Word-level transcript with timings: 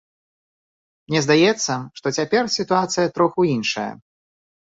Мне 1.09 1.19
здаецца, 1.25 1.73
што 2.01 2.07
цяпер 2.17 2.43
сітуацыя 2.57 3.07
троху 3.17 3.39
іншая. 3.55 3.89